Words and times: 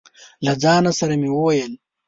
له 0.45 0.53
ځانه 0.63 0.91
سره 0.99 1.13
مې 1.21 1.29
وويل: 1.33 1.73